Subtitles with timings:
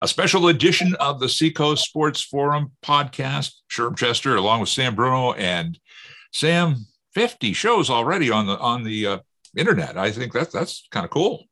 [0.00, 3.52] a special edition of the Seacoast Sports Forum podcast.
[3.70, 5.78] Sherm Chester, along with Sam Bruno and
[6.32, 9.18] Sam, 50 shows already on the on the uh,
[9.56, 9.98] internet.
[9.98, 11.44] I think that's that's kind of cool.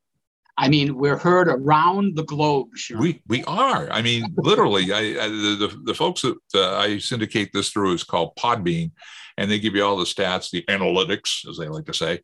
[0.59, 2.69] I mean, we're heard around the globe.
[2.77, 3.01] Sherm.
[3.01, 3.91] We we are.
[3.91, 4.93] I mean, literally.
[4.93, 8.93] I, I the, the, the folks that uh, I syndicate this through is called Podbean,
[9.37, 12.21] and they give you all the stats, the analytics, as they like to say.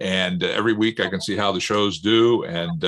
[0.00, 2.84] And uh, every week, I can see how the shows do, and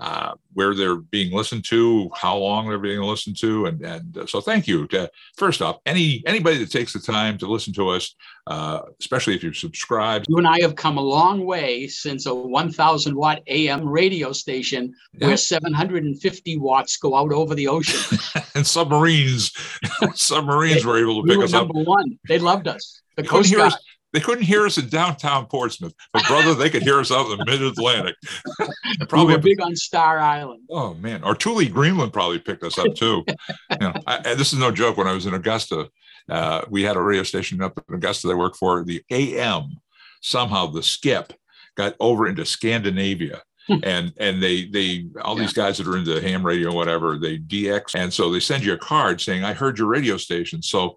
[0.00, 4.26] uh, where they're being listened to, how long they're being listened to, and and uh,
[4.26, 4.86] so thank you.
[4.88, 8.14] To, first off, any anybody that takes the time to listen to us,
[8.46, 10.26] uh, especially if you're subscribed.
[10.28, 14.94] You and I have come a long way since a 1,000 watt AM radio station
[15.12, 15.28] yeah.
[15.28, 18.18] where 750 watts go out over the ocean,
[18.54, 19.52] and submarines,
[20.14, 21.76] submarines they, were able to we pick us number up.
[21.76, 23.02] Number one, they loved us.
[23.16, 23.74] The Coast Guard.
[24.12, 27.38] They couldn't hear us in downtown Portsmouth, but brother, they could hear us out in
[27.38, 28.16] the mid Atlantic.
[29.08, 30.62] probably we big on Star Island.
[30.68, 33.24] Oh man, or Thule, Greenland probably picked us up too.
[33.70, 34.96] you know, I, this is no joke.
[34.96, 35.88] When I was in Augusta,
[36.28, 38.84] uh, we had a radio station up in Augusta that I worked for.
[38.84, 39.80] The AM
[40.20, 41.32] somehow the skip
[41.76, 43.42] got over into Scandinavia.
[43.84, 45.42] and and they they all yeah.
[45.42, 48.72] these guys that are into ham radio whatever they dx and so they send you
[48.72, 50.96] a card saying i heard your radio station so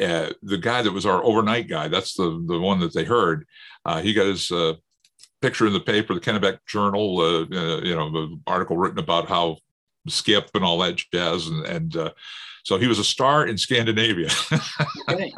[0.00, 3.46] uh, the guy that was our overnight guy, that's the the one that they heard.
[3.84, 4.74] Uh, he got his uh,
[5.40, 9.28] picture in the paper, the Kennebec Journal, uh, uh, you know, the article written about
[9.28, 9.56] how
[10.08, 12.10] Skip and all that jazz, and, and uh,
[12.64, 14.28] so he was a star in Scandinavia.
[15.08, 15.32] and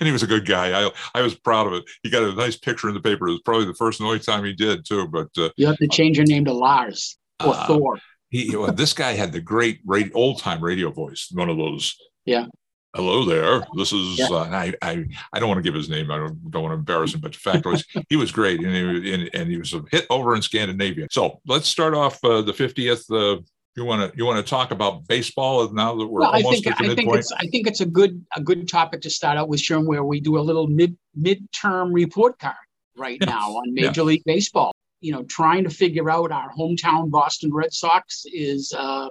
[0.00, 0.86] he was a good guy.
[0.86, 1.84] I I was proud of it.
[2.02, 3.28] He got a nice picture in the paper.
[3.28, 5.06] It was probably the first and only time he did too.
[5.08, 7.98] But you have to change your name to Lars or Thor.
[8.30, 9.80] He well, this guy had the great
[10.14, 11.28] old time radio voice.
[11.32, 11.94] One of those.
[12.24, 12.46] Yeah
[12.98, 13.64] hello there.
[13.76, 14.26] This is, yeah.
[14.28, 16.10] uh, I, I, I don't want to give his name.
[16.10, 18.60] I don't, don't want to embarrass him, but the fact was he was great.
[18.60, 21.06] And he, and, and he was a hit over in Scandinavia.
[21.12, 23.08] So let's start off uh, the 50th.
[23.08, 23.40] Uh,
[23.76, 26.50] you want to you want to talk about baseball now that we're well, almost I
[26.50, 29.10] think, at the I think it's I think it's a good a good topic to
[29.10, 32.56] start out with, Sherm, where we do a little mid midterm report card
[32.96, 33.28] right yes.
[33.28, 34.06] now on Major yeah.
[34.06, 34.72] League Baseball.
[35.00, 39.10] You know, trying to figure out our hometown Boston Red Sox is uh,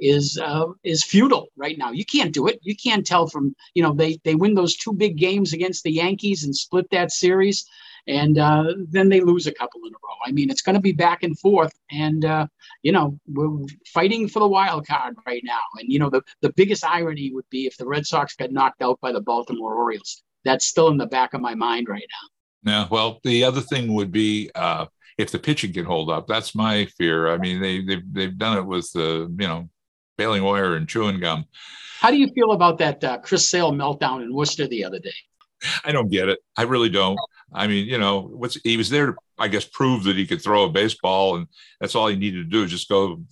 [0.00, 1.90] is uh, is futile right now.
[1.92, 2.58] You can't do it.
[2.62, 5.92] You can't tell from you know they they win those two big games against the
[5.92, 7.66] Yankees and split that series,
[8.06, 10.16] and uh, then they lose a couple in a row.
[10.26, 12.46] I mean, it's going to be back and forth, and uh,
[12.82, 15.60] you know we're fighting for the wild card right now.
[15.78, 18.82] And you know the the biggest irony would be if the Red Sox got knocked
[18.82, 20.22] out by the Baltimore Orioles.
[20.44, 22.06] That's still in the back of my mind right
[22.64, 22.72] now.
[22.72, 22.88] Yeah.
[22.90, 24.50] Well, the other thing would be.
[24.54, 24.86] Uh,
[25.18, 27.28] if the pitching can hold up, that's my fear.
[27.28, 29.68] I mean, they they've they've done it with the you know
[30.20, 31.46] baling wire and chewing gum.
[31.98, 35.18] How do you feel about that uh, Chris Sale meltdown in Worcester the other day?
[35.82, 36.40] I don't get it.
[36.58, 37.18] I really don't.
[37.54, 40.42] I mean, you know, what's he was there to, I guess, prove that he could
[40.42, 41.46] throw a baseball, and
[41.80, 43.22] that's all he needed to do is just go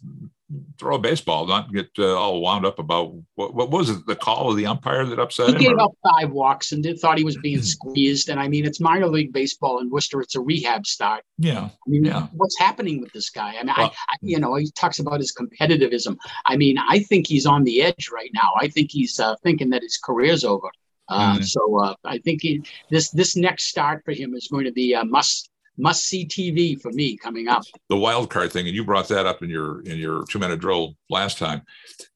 [0.78, 4.16] throw a baseball, not get uh, all wound up about what, what was it, the
[4.16, 5.60] call of the umpire that upset he him?
[5.60, 5.82] He gave or?
[5.82, 8.28] up five walks and did, thought he was being squeezed.
[8.28, 10.20] And I mean, it's minor league baseball in Worcester.
[10.20, 11.22] It's a rehab start.
[11.38, 11.64] Yeah.
[11.64, 12.28] I mean, yeah.
[12.32, 13.54] what's happening with this guy?
[13.58, 16.16] I mean, well, I, I, you know, he talks about his competitivism.
[16.46, 18.52] I mean, I think he's on the edge right now.
[18.58, 20.68] I think he's uh, thinking that his career's over.
[21.08, 21.42] Uh, mm-hmm.
[21.42, 24.92] So uh, I think he, this this next start for him is going to be
[24.92, 27.62] a must must see TV for me coming up.
[27.88, 30.60] The wild card thing, and you brought that up in your in your two minute
[30.60, 31.62] drill last time.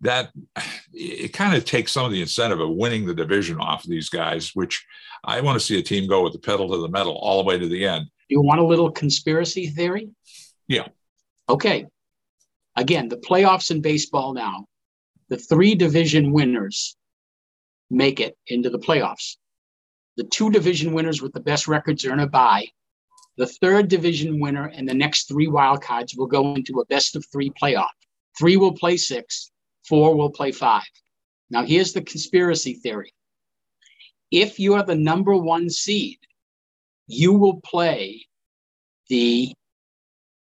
[0.01, 0.31] That
[0.93, 4.09] it kind of takes some of the incentive of winning the division off of these
[4.09, 4.85] guys, which
[5.25, 7.49] I want to see a team go with the pedal to the metal all the
[7.49, 8.07] way to the end.
[8.29, 10.11] You want a little conspiracy theory?
[10.67, 10.89] Yeah.
[11.49, 11.87] Okay.
[12.77, 14.67] Again, the playoffs in baseball now,
[15.29, 16.97] the three division winners
[17.91, 19.37] make it into the playoffs.
[20.17, 22.69] The two division winners with the best records earn a bye
[23.37, 27.17] the third division winner and the next three wild cards will go into a best
[27.17, 27.89] of three playoff.
[28.39, 29.51] Three will play six,
[29.89, 30.83] four will play five.
[31.51, 33.13] Now, here's the conspiracy theory.
[34.31, 36.19] If you are the number one seed,
[37.07, 38.27] you will play
[39.09, 39.53] the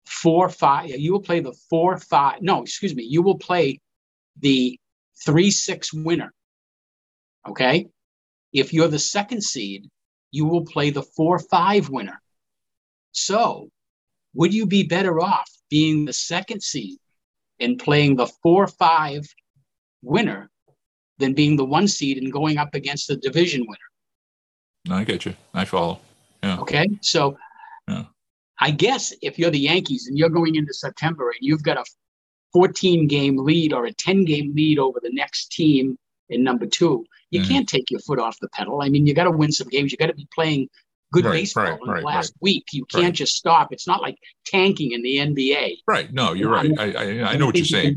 [0.06, 3.80] four, five, you will play the four, five, no, excuse me, you will play
[4.40, 4.78] the
[5.24, 6.32] three, six winner.
[7.46, 7.88] Okay.
[8.52, 9.88] If you're the second seed,
[10.30, 12.20] you will play the four, five winner.
[13.14, 13.70] So,
[14.34, 16.98] would you be better off being the second seed
[17.60, 19.24] and playing the 4 5
[20.02, 20.50] winner
[21.18, 24.98] than being the one seed and going up against the division winner?
[24.98, 25.34] I get you.
[25.54, 26.00] I follow.
[26.42, 26.58] Yeah.
[26.58, 26.86] Okay.
[27.00, 27.38] So,
[27.88, 28.04] yeah.
[28.60, 31.84] I guess if you're the Yankees and you're going into September and you've got a
[32.52, 35.96] 14 game lead or a 10 game lead over the next team
[36.30, 37.50] in number two, you mm-hmm.
[37.50, 38.82] can't take your foot off the pedal.
[38.82, 39.92] I mean, you got to win some games.
[39.92, 40.68] You got to be playing
[41.14, 42.64] good Right, baseball right, in the right, last week.
[42.72, 43.72] You can't just stop.
[43.72, 45.76] It's not like tanking in the NBA.
[45.86, 46.12] Right.
[46.12, 46.70] No, you're right.
[46.78, 47.96] I, I, I know what you're think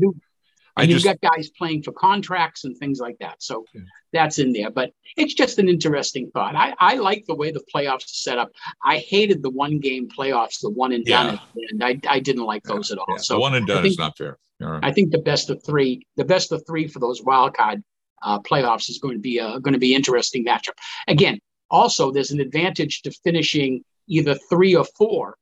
[0.76, 3.42] I just, you've got guys playing for contracts and things like that.
[3.42, 3.80] So Yeah.
[4.12, 4.70] that's in there.
[4.70, 6.54] But it's just an interesting thought.
[6.54, 8.52] I, I like the way the playoffs are set up.
[8.84, 11.40] I hated the one game playoffs, the one and done,
[11.70, 13.06] and I, I didn't like those at all.
[13.08, 14.38] yeah, so the one and done think- is not fair.
[14.60, 14.80] Right.
[14.84, 17.82] I think the best of three, the best of three for those wild card
[18.22, 20.72] uh, playoffs is going to be a going to be interesting matchup.
[21.06, 21.38] Again,
[21.70, 25.36] also there's an advantage to finishing either three or four,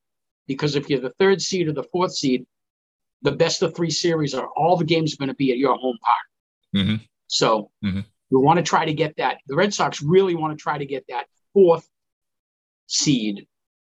[0.47, 2.45] because if you're the third seed or the fourth seed,
[3.21, 5.75] the best of three series are all the games are going to be at your
[5.75, 6.17] home park.
[6.85, 7.01] Mhm.
[7.27, 8.05] So Mhm.
[8.29, 9.39] we want to try to get that.
[9.47, 11.89] The Red Sox really want to try to get that fourth
[12.87, 13.47] seed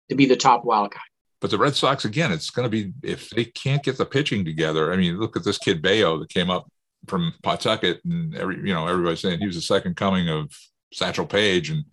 [0.09, 1.05] to be the top wild card.
[1.41, 4.45] But the Red Sox, again, it's going to be if they can't get the pitching
[4.45, 4.93] together.
[4.93, 6.71] I mean, look at this kid Bello that came up
[7.09, 10.57] from Pawtucket, and every you know everybody's saying he was the second coming of
[10.93, 11.85] Satchel Paige, and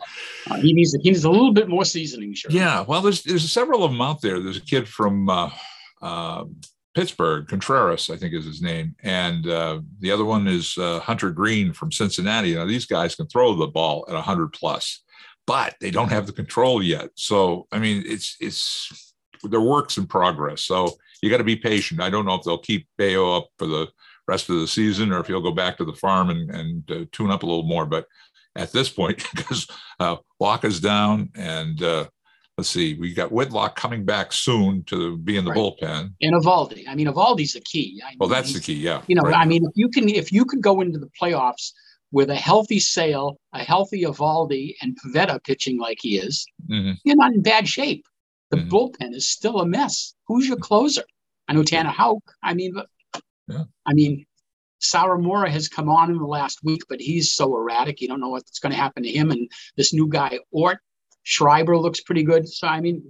[0.50, 2.52] Uh, he needs he needs a little bit more seasoning, sure.
[2.52, 4.40] yeah, well, there's there's several of them out there.
[4.40, 5.50] There's a kid from uh,
[6.02, 6.46] uh,
[6.96, 11.32] Pittsburgh, Contreras, I think is his name, and uh, the other one is uh, Hunter
[11.32, 12.56] Greene from Cincinnati.
[12.56, 15.04] Now these guys can throw the ball at 100 plus,
[15.46, 17.10] but they don't have the control yet.
[17.16, 19.14] So I mean, it's it's
[19.44, 20.62] they're works in progress.
[20.64, 22.02] So you got to be patient.
[22.02, 23.88] I don't know if they'll keep Bello up for the
[24.28, 27.06] rest of the season or if he'll go back to the farm and, and uh,
[27.12, 27.86] tune up a little more.
[27.86, 28.06] But
[28.56, 29.68] at this point, because
[30.00, 32.08] uh, Walker's down and uh,
[32.58, 35.58] let's see, we got Whitlock coming back soon to be in the Right.
[35.60, 36.14] bullpen.
[36.22, 36.86] And Eovaldi.
[36.88, 38.02] I mean, Eovaldi's the key.
[38.06, 38.74] I Well, mean, that's the key.
[38.74, 39.02] Yeah.
[39.08, 39.36] You know, right.
[39.38, 41.72] I mean, if you can, if you could go into the playoffs
[42.12, 46.98] with a healthy Sale, a healthy Eovaldi, and Pivetta pitching like he is, Mhm.
[47.06, 48.04] you're not in bad shape.
[48.50, 48.70] The Mhm.
[48.70, 50.14] bullpen is still a mess.
[50.28, 51.04] Who's your closer?
[51.48, 52.24] I know Tanner Houck.
[52.44, 52.88] I mean, but
[53.48, 53.64] Yeah.
[53.88, 54.26] I mean,
[54.82, 58.02] Sawamura has come on in the last week, but he's so erratic.
[58.02, 59.32] You don't know what's going to happen to him.
[59.32, 60.80] And this new guy, Ort
[61.24, 62.48] Schreiber, looks pretty good.
[62.48, 63.04] So I mean,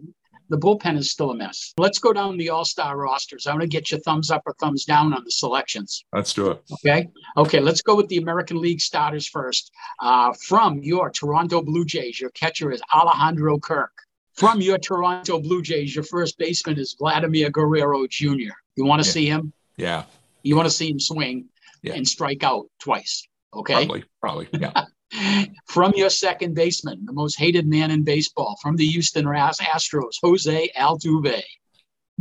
[0.49, 1.73] the bullpen is still a mess.
[1.77, 3.45] Let's go down the all-star rosters.
[3.45, 6.03] I want to get your thumbs up or thumbs down on the selections.
[6.11, 6.63] Let's do it.
[6.73, 7.07] Okay.
[7.37, 7.59] Okay.
[7.59, 9.71] Let's go with the American League starters first.
[9.99, 13.91] Uh, from your Toronto Blue Jays, your catcher is Alejandro Kirk.
[14.33, 18.53] From your Toronto Blue Jays, your first baseman is Vladimir Guerrero Jr.
[18.75, 19.13] You want to Yeah.
[19.13, 19.53] see him?
[19.77, 20.03] Yeah.
[20.41, 21.45] You want to see him swing
[21.83, 21.93] Yeah.
[21.93, 23.27] and strike out twice.
[23.53, 23.73] Okay.
[23.73, 24.03] Probably.
[24.21, 24.47] Probably.
[24.53, 24.85] Yeah.
[25.67, 30.69] From your second baseman, the most hated man in baseball, from the Houston Astros, Jose
[30.77, 31.41] Altuve.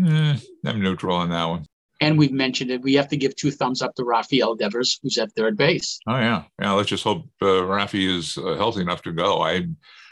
[0.04, 1.66] Eh, I'm neutral on that one.
[2.00, 2.80] And we've mentioned it.
[2.80, 5.98] We have to give two thumbs up to Rafael Devers, who's at third base.
[6.06, 6.72] Oh yeah, yeah.
[6.72, 9.42] Let's just hope uh, Rafi is uh, healthy enough to go.
[9.42, 9.66] I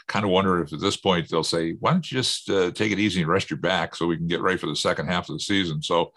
[0.07, 2.91] kind of wonder if at this point they'll say, "Why don't you just uh, take
[2.91, 5.29] it easy and rest your back so we can get ready for the second half
[5.29, 6.11] of the season?" So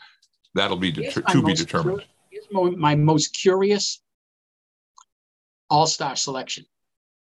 [0.54, 1.98] that'll be det- to be determined.
[1.98, 2.04] mo-
[2.52, 4.02] my most curious
[5.68, 6.64] all-star selection.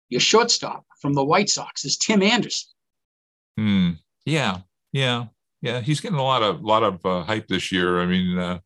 [0.09, 2.71] Your shortstop from the White Sox is Tim Anderson.
[3.57, 3.91] Hmm.
[4.25, 4.59] Yeah,
[4.93, 5.27] yeah,
[5.61, 5.81] yeah.
[5.81, 8.01] He's getting a lot of lot of uh, hype this year.
[8.01, 8.59] I mean, uh,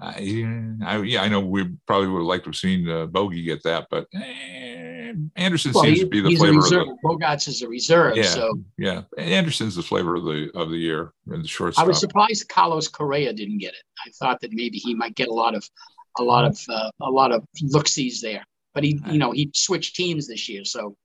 [0.00, 3.42] I, I, yeah, I know we probably would have liked to have seen uh, Bogey
[3.42, 4.69] get that, but eh,
[5.36, 7.68] Anderson Well, seems he- to be the he's a flavor of the Bogaerts is a
[7.68, 8.16] reserve.
[8.16, 8.24] Yeah.
[8.24, 9.02] So yeah.
[9.18, 11.78] Anderson's the flavor of the of the year in the shorts.
[11.78, 13.82] I was surprised Carlos Correa didn't get it.
[14.06, 15.68] I thought that maybe he might get a lot of
[16.18, 18.44] a lot of uh, a lot of look-sees there.
[18.74, 20.96] But he, you know, he switched teams this year, so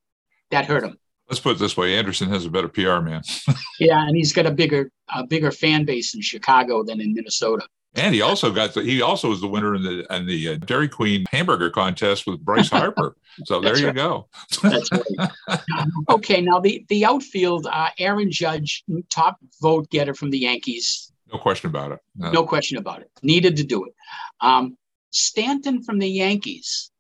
[0.52, 0.98] that hurt him.
[1.30, 3.22] Let's put it this way: Anderson has a better PR man.
[3.80, 7.68] Yeah, and he's got a bigger a bigger fan base in Chicago than in Minnesota.
[7.96, 10.56] And he also got the, he also was the winner in the in the uh,
[10.58, 13.16] Dairy Queen hamburger contest with Bryce Harper.
[13.46, 13.96] So there you right.
[13.96, 14.28] go.
[14.62, 15.60] That's right.
[16.10, 21.40] okay, now the the outfield, uh, Aaron Judge, top vote getter from the Yankees, No
[21.40, 22.00] question about it.
[22.16, 22.32] No.
[22.32, 23.10] no question about it.
[23.24, 23.94] Needed to do it.
[24.42, 24.78] Um,
[25.12, 26.92] Stanton from the Yankees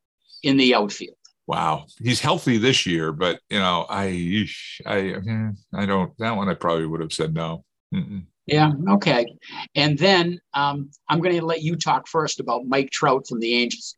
[0.43, 1.17] in the outfield.
[1.47, 4.47] Wow, he's healthy this year, but you know, I
[4.85, 6.49] I hmm, I don't that one.
[6.49, 7.65] I probably would have said no.
[7.93, 8.25] Mm-mm.
[8.45, 9.25] Yeah, okay.
[9.73, 13.55] And then um, I'm going to let you talk first about Mike Trout from the
[13.55, 13.95] Angels.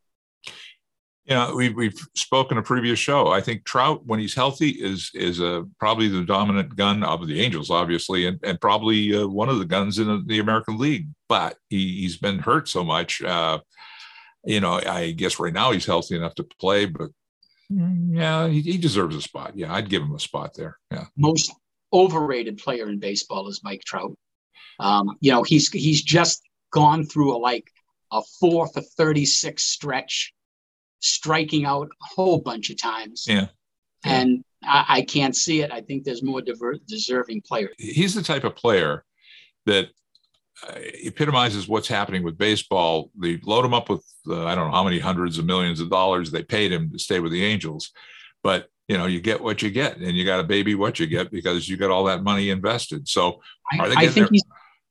[1.26, 3.28] Yeah, we've we've spoken a previous show.
[3.28, 7.42] I think Trout, when he's healthy, is is uh, probably the dominant gun of the
[7.42, 11.08] Angels, obviously, and and probably uh, one of the guns in the American League.
[11.28, 13.20] But he he's been hurt so much.
[13.20, 13.58] Uh,
[14.44, 17.10] you know, I guess right now he's healthy enough to play, but
[17.70, 19.52] mm, yeah, he, he deserves a spot.
[19.54, 20.78] Yeah, I'd give him a spot there.
[20.90, 21.52] Yeah, Most
[21.92, 24.16] overrated player in baseball is Mike Trout.
[24.78, 26.42] Um, you know, he's he's just
[26.72, 27.64] gone through a like
[28.12, 30.32] a four for 36 stretch,
[31.00, 33.24] striking out a whole bunch of times.
[33.28, 33.46] Yeah.
[34.04, 34.12] Yeah.
[34.20, 35.72] And I, I can't see it.
[35.72, 37.74] I think there's more diver- deserving players.
[37.78, 39.04] he's the type of player
[39.66, 39.88] that
[40.66, 40.72] uh,
[41.04, 43.10] epitomizes what's happening with baseball.
[43.20, 45.90] They load him up with uh, I don't know how many hundreds of millions of
[45.90, 47.92] dollars they paid him to stay with the Angels,
[48.42, 51.06] but you know, you get what you get, and you got to baby what you
[51.06, 53.06] get because you got all that money invested.
[53.06, 54.42] So I, I think their- he's.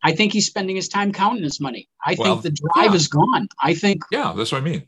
[0.03, 1.89] I think he's spending his time counting his money.
[2.05, 2.95] I well, think the drive yeah.
[2.95, 3.47] is gone.
[3.61, 4.03] I think.
[4.11, 4.83] Yeah, that's what I mean.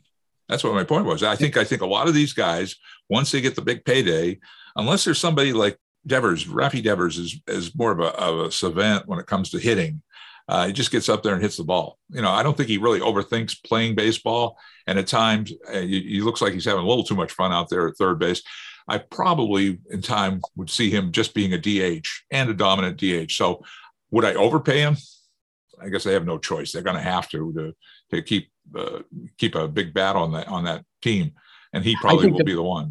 [0.48, 1.22] That's what my point was.
[1.22, 2.76] I think I think a lot of these guys,
[3.08, 4.38] once they get the big payday,
[4.76, 9.06] unless there's somebody like Devers, Rafi Devers is is more of a, of a savant
[9.06, 10.02] when it comes to hitting.
[10.48, 11.96] Uh, he just gets up there and hits the ball.
[12.08, 14.58] You know, I don't think he really overthinks playing baseball.
[14.88, 17.52] And at times, uh, he, he, looks like he's having a little too much fun
[17.52, 18.42] out there at third base.
[18.88, 23.30] I probably in time would see him just being a DH and a dominant DH.
[23.30, 23.62] So
[24.10, 24.96] would I overpay him?
[25.80, 26.72] I guess they have no choice.
[26.72, 27.74] They're going to have to to,
[28.10, 29.00] to keep uh,
[29.38, 31.32] keep a big bat on that on that team,
[31.72, 32.90] and he probably will the, be the one.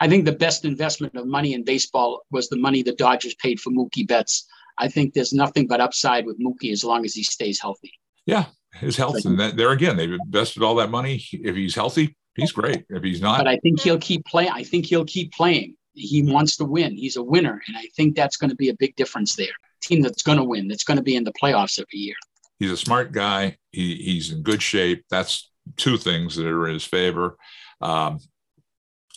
[0.00, 3.60] I think the best investment of money in baseball was the money the Dodgers paid
[3.60, 4.46] for Mookie Betts.
[4.76, 7.92] I think there's nothing but upside with Mookie as long as he stays healthy.
[8.26, 11.24] Yeah, his health, and that, there again, they've invested all that money.
[11.32, 12.84] If he's healthy, he's great.
[12.88, 14.50] If he's not, but I think he'll keep playing.
[14.50, 15.76] I think he'll keep playing.
[15.92, 16.96] He wants to win.
[16.96, 19.54] He's a winner, and I think that's going to be a big difference there.
[19.84, 22.16] Team that's going to win, that's going to be in the playoffs every year.
[22.58, 23.58] He's a smart guy.
[23.72, 25.04] He, he's in good shape.
[25.10, 27.36] That's two things that are in his favor.
[27.80, 28.20] Um,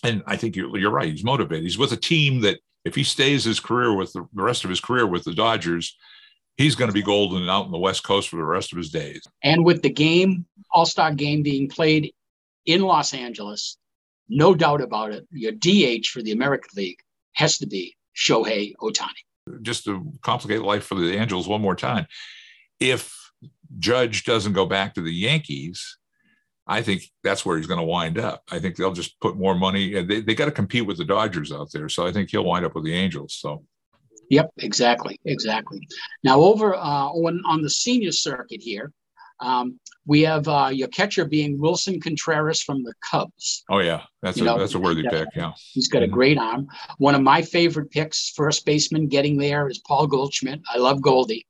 [0.03, 1.09] and I think you're, you're right.
[1.09, 1.63] He's motivated.
[1.63, 4.69] He's with a team that, if he stays his career with the, the rest of
[4.69, 5.97] his career with the Dodgers,
[6.55, 8.89] he's going to be golden out in the West Coast for the rest of his
[8.89, 9.21] days.
[9.43, 12.13] And with the game, All Star game being played
[12.65, 13.77] in Los Angeles,
[14.29, 16.99] no doubt about it, your DH for the American League
[17.33, 19.26] has to be Shohei Ohtani.
[19.61, 22.07] Just to complicate life for the Angels one more time,
[22.79, 23.13] if
[23.79, 25.97] Judge doesn't go back to the Yankees,
[26.67, 28.43] I think that's where he's going to wind up.
[28.51, 30.01] I think they'll just put more money.
[30.03, 31.87] They, they got to compete with the Dodgers out there.
[31.87, 33.35] So I think he'll wind up with the Angels.
[33.39, 33.63] So
[34.29, 35.87] Yep, exactly, exactly.
[36.23, 38.91] Now over uh, on on the senior circuit here,
[39.39, 43.63] um, we have uh, your catcher being Wilson Contreras from the Cubs.
[43.69, 45.27] Oh yeah, that's you a know, that's a worthy pick.
[45.35, 46.11] Yeah, he's got mm-hmm.
[46.11, 46.67] a great arm.
[46.97, 50.61] One of my favorite picks, first baseman, getting there is Paul Goldschmidt.
[50.73, 51.45] I love Goldie.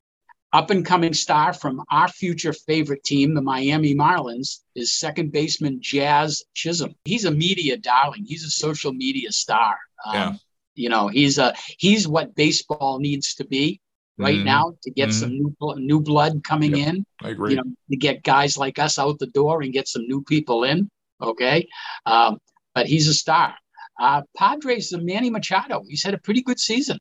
[0.53, 5.79] Up and coming star from our future favorite team, the Miami Marlins, is second baseman
[5.81, 6.95] Jazz Chisholm.
[7.03, 8.25] He's a media darling.
[8.25, 9.77] He's a social media star.
[10.05, 10.33] Um, yeah.
[10.75, 13.81] You know, he's a he's what baseball needs to be
[14.17, 16.87] right mm now to get mm some new new blood coming yep.
[16.87, 17.05] in.
[17.21, 17.51] I agree.
[17.51, 20.63] You know, to get guys like us out the door and get some new people
[20.63, 20.89] in.
[21.21, 21.67] Okay,
[22.05, 22.37] um,
[22.75, 23.55] but he's a star.
[23.99, 26.99] Uh, Padres, the Manny Machado, he's had a pretty good season.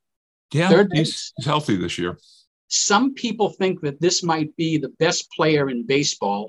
[0.53, 2.19] Yeah, Third he's, he's healthy this year.
[2.69, 6.47] Some people think that this might be the best player in baseball,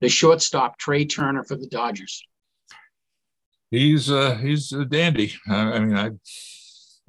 [0.00, 2.22] the shortstop Trea Turner for the Dodgers
[3.70, 5.34] he's uh, he's a dandy.
[5.48, 6.10] I, I mean, I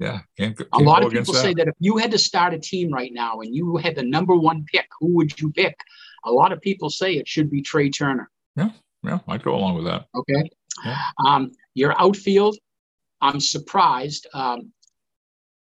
[0.02, 1.42] yeah, can't, can't a lot of people that.
[1.42, 4.02] say that if you had to start a team right now and you had the
[4.02, 5.76] number one pick, who would you pick?
[6.24, 8.30] A lot of people say it should be Trea Turner.
[8.56, 8.70] Yeah,
[9.02, 10.06] yeah, I'd go along with that.
[10.14, 10.50] Okay.
[10.84, 10.98] Yeah.
[11.26, 12.56] Um, your outfield,
[13.20, 14.26] I'm surprised.
[14.34, 14.72] Um,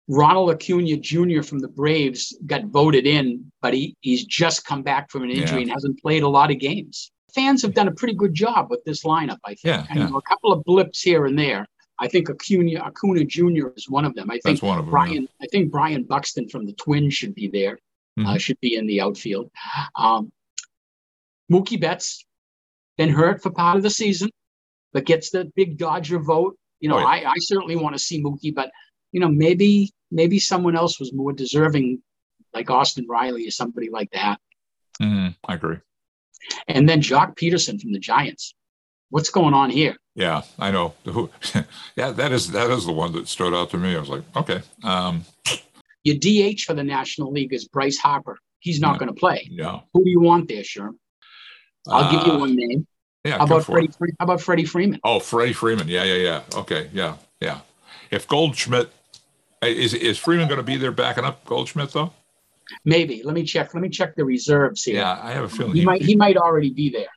[0.10, 1.41] Ronald Acuna Jr.
[1.41, 5.57] from the Braves got voted in, but he, he's just come back from an injury
[5.57, 5.63] yeah.
[5.63, 8.84] and hasn't played a lot of games fans have done a pretty good job with
[8.84, 9.60] this lineup, I think.
[9.63, 10.10] Yeah, yeah.
[10.10, 11.67] Know, a couple of blips here and there.
[11.99, 13.69] I think Acuna, Acuna Jr.
[13.75, 14.29] is one of them.
[14.29, 15.13] I think them, Byron.
[15.13, 15.27] Yeah.
[15.41, 17.79] I think Byron Buxton from the Twins should be there.
[18.17, 18.29] Uh, mm-hmm.
[18.29, 19.51] Uh, should be in the outfield.
[19.95, 20.31] Um,
[21.51, 22.25] Mookie Betts
[22.97, 24.29] been hurt for part of the season,
[24.91, 26.57] but gets the big Dodger vote.
[26.79, 27.05] You know, oh, yeah.
[27.05, 28.71] I, I certainly want to see Mookie, but
[29.11, 32.01] you know, maybe maybe someone else was more deserving,
[32.53, 34.39] like Austin Riley or somebody like that.
[35.01, 35.29] Mm-hmm.
[35.47, 35.77] I agree.
[36.67, 38.53] And then Joc Pederson from the Giants.
[39.09, 39.95] What's going on here?
[40.15, 40.93] Yeah, I know.
[41.95, 43.95] yeah, that is that is the one that stood out to me.
[43.95, 44.61] I was like, okay.
[44.83, 45.25] Um,
[46.03, 48.37] Your DH for the National League is Bryce Harper.
[48.59, 49.47] He's not yeah, going to play.
[49.49, 49.79] Yeah.
[49.93, 50.95] Who do you want there, Sherm?
[51.87, 52.87] I'll uh, give you uh, one name.
[53.23, 53.37] Yeah.
[53.37, 53.89] How about Freddie?
[54.19, 54.99] How about Freddie Freeman?
[55.03, 55.87] Oh, Freddie Freeman.
[55.87, 56.41] Yeah, yeah, yeah.
[56.55, 57.59] Okay, yeah, yeah.
[58.09, 58.89] If Goldschmidt
[59.61, 62.13] is is Freeman going to be there backing up Goldschmidt though?
[62.85, 63.21] Maybe.
[63.23, 63.73] Let me check.
[63.73, 64.95] Let me check the reserves here.
[64.95, 66.01] Yeah, I have a feeling he, he might.
[66.01, 67.07] He might already be there.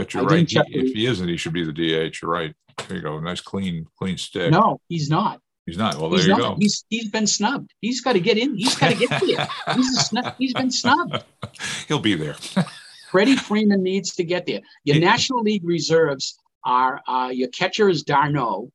[0.00, 0.50] But you're I right.
[0.50, 2.22] He, if he isn't, he should be the DH.
[2.22, 2.54] You're right.
[2.88, 3.20] There you go.
[3.20, 4.50] Nice, clean, clean stick.
[4.50, 5.40] No, he's not.
[5.66, 5.96] He's not.
[5.96, 6.40] Well, there he's you not.
[6.40, 6.56] go.
[6.58, 7.70] He's he's been snubbed.
[7.82, 8.56] He's got to get in.
[8.56, 9.46] He's got to get there.
[9.74, 11.22] he's snub, he's been snubbed.
[11.88, 12.34] He'll be there.
[13.10, 14.60] Freddie Freeman needs to get there.
[14.84, 18.70] Your National League reserves are uh, your catcher is d'Arnaud.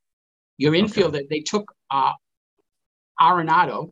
[0.59, 1.27] Your infielder, okay.
[1.27, 2.13] they took uh,
[3.19, 3.89] Arenado,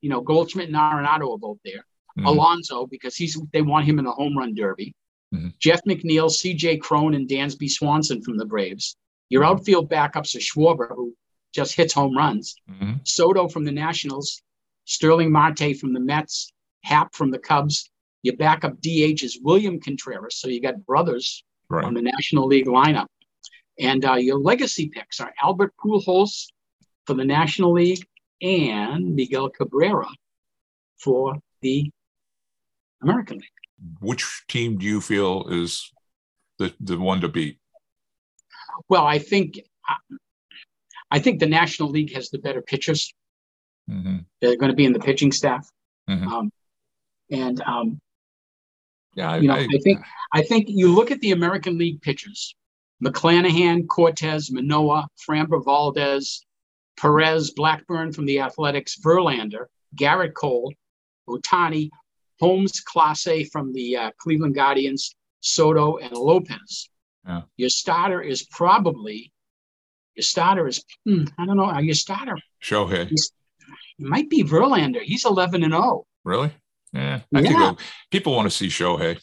[0.00, 1.86] you know, Goldschmidt and Arenado are both there.
[2.18, 2.26] Mm-hmm.
[2.26, 4.92] Alonso, because he's they want him in the home run derby.
[5.34, 5.48] Mm-hmm.
[5.58, 8.96] Jeff McNeil, CJ Cron, and Dansby Swanson from the Braves.
[9.28, 9.52] Your mm-hmm.
[9.52, 11.14] outfield backups are Schwarber, who
[11.52, 12.54] just hits home runs.
[12.70, 12.92] Mm-hmm.
[13.04, 14.42] Soto from the Nationals,
[14.84, 17.90] Starling Marte from the Mets, Happ from the Cubs.
[18.22, 20.36] Your backup DH is William Contreras.
[20.36, 21.84] So you got brothers right.
[21.84, 23.06] on the National League lineup.
[23.78, 26.46] And uh, your legacy picks are Albert Pujols,
[27.06, 28.04] for the National League
[28.42, 30.08] and Miguel Cabrera
[30.98, 31.90] for the
[33.02, 33.48] American League.
[34.00, 35.92] Which team do you feel is
[36.58, 37.58] the, the one to beat?
[38.88, 39.60] Well, I think
[41.10, 43.12] I think the National League has the better pitchers.
[43.88, 44.18] Mm-hmm.
[44.40, 45.68] They're going to be in the pitching staff,
[46.08, 46.26] mm-hmm.
[46.26, 46.52] um,
[47.30, 48.00] and um,
[49.14, 50.00] yeah, I, you know, I, I, think
[50.32, 52.54] I think you look at the American League pitchers:
[53.02, 56.44] McClanahan, Cortes, Manoah, Framber Valdez,
[56.96, 60.72] Perez, Blackburn from the Athletics, Verlander, Gerrit Cole,
[61.28, 61.90] Ohtani,
[62.44, 66.90] Holmes, Clase from the uh, Cleveland Guardians, Soto, and Lopez.
[67.56, 69.32] Your starter is probably
[70.14, 71.78] your starter is hmm, I don't know.
[71.78, 73.10] Your starter Shohei.
[73.10, 73.20] It
[73.98, 75.00] might be Verlander.
[75.00, 75.82] He's eleven and zero.
[75.82, 76.06] Oh.
[76.22, 76.52] Really?
[76.92, 77.68] Yeah, I yeah.
[77.68, 79.18] think people want to see Shohei.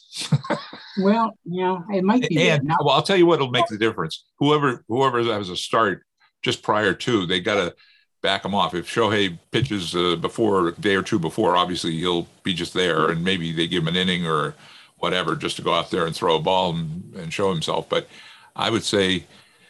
[1.03, 2.49] well, yeah, it might be.
[2.49, 4.25] And well, I'll tell you what will make the difference.
[4.39, 6.03] Whoever whoever has a start
[6.41, 7.75] just prior to, they got to
[8.21, 8.73] back him off.
[8.73, 13.09] If Shohei pitches uh, before a day or two before, obviously he'll be just there,
[13.09, 14.55] and maybe they give him an inning or
[14.97, 17.89] whatever just to go out there and throw a ball and, and show himself.
[17.89, 18.07] But
[18.55, 19.25] I would say,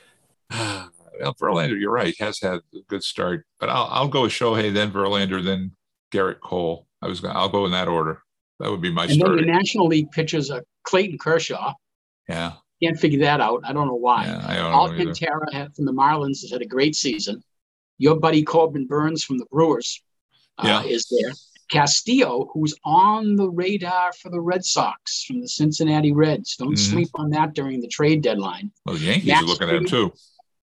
[0.51, 0.91] well,
[1.39, 3.45] Verlander, you're right, has had a good start.
[3.59, 5.71] But I'll I'll go with Shohei, then Verlander, then
[6.11, 6.87] Gerrit Cole.
[7.01, 8.21] I was gonna, I'll go in that order.
[8.59, 9.37] That would be my and start.
[9.37, 11.73] then the National League pitchers are Clayton Kershaw.
[12.29, 12.53] Yeah.
[12.81, 13.61] Can't figure that out.
[13.63, 14.25] I don't know why.
[14.25, 17.43] Yeah, I don't Alcantara from the Marlins has had a great season.
[17.97, 20.01] Your buddy Corbin Burnes from the Brewers
[20.57, 20.89] uh, yeah.
[20.89, 21.33] is there.
[21.71, 26.57] Castillo, who's on the radar for the Red Sox from the Cincinnati Reds.
[26.57, 26.91] Don't mm-hmm.
[26.91, 28.71] sleep on that during the trade deadline.
[28.85, 30.13] Well, the Yankees Max are looking Fried, at him too.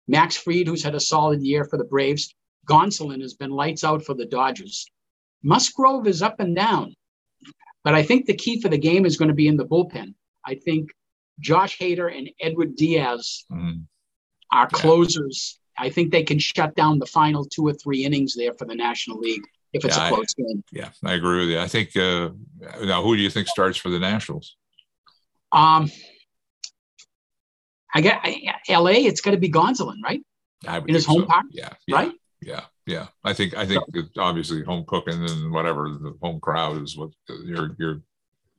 [0.06, 2.34] Max Fried, who's had a solid year for the Braves.
[2.68, 4.86] Gonsolin has been lights out for the Dodgers.
[5.42, 6.94] Musgrove is up and down.
[7.84, 10.14] But I think the key for the game is going to be in the bullpen.
[10.44, 10.90] I think
[11.40, 13.84] Josh Hader and Edward Diaz mm.
[14.52, 15.58] are closers.
[15.78, 18.74] I think they can shut down the final two or three innings there for the
[18.74, 20.64] National League if it's yeah, a close I, game.
[20.72, 21.58] Yeah, I agree with you.
[21.58, 22.30] I think uh,
[22.82, 24.56] now who do you think starts for the Nationals?
[25.52, 25.90] Um,
[27.94, 28.24] I get
[28.68, 28.92] LA.
[28.92, 30.20] It's got to be Gonsolin, right?
[30.66, 31.26] In his home so.
[31.26, 32.12] park, yeah, yeah, right.
[32.42, 33.06] Yeah, yeah.
[33.24, 37.10] I think I think so, obviously home cooking and whatever the home crowd is what
[37.44, 38.00] you're you're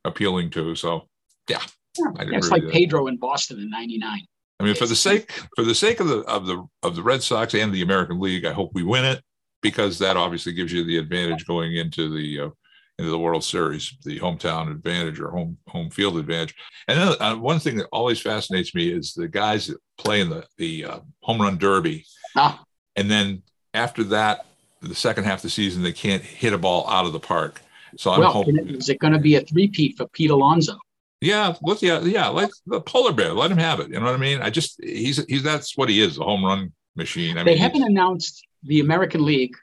[0.04, 0.74] appealing to.
[0.74, 1.08] So
[1.48, 1.60] yeah,
[1.98, 4.26] yeah, it's like Pedro in Boston in '99.
[4.60, 7.22] I mean, for the sake for the sake of the of the of the Red
[7.22, 9.22] Sox and the American League, I hope we win it
[9.62, 12.50] because that obviously gives you the advantage going into the uh,
[12.98, 16.54] into the World Series, the hometown advantage or home home field advantage.
[16.88, 20.28] And then uh, one thing that always fascinates me is the guys that play in
[20.28, 22.04] the the uh, home run derby,
[22.36, 22.62] ah.
[22.96, 23.42] and then
[23.72, 24.46] after that,
[24.82, 27.62] the second half of the season, they can't hit a ball out of the park.
[27.96, 28.58] So I'm well, hoping.
[28.68, 30.78] Is it going to be a three-peat for Pete Alonso?
[31.20, 33.34] Yeah, let yeah, yeah, like the polar bear.
[33.34, 33.88] Let him have it.
[33.88, 34.40] You know what I mean?
[34.40, 37.36] I just he's he's that's what he is, a home run machine.
[37.36, 39.54] I they mean, haven't announced the American League